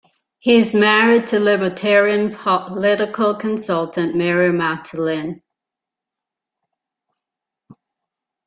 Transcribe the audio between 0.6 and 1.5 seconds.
married to